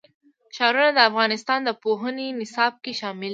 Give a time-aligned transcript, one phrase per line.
[0.55, 3.29] ښارونه د افغانستان د پوهنې نصاب کې شامل دي.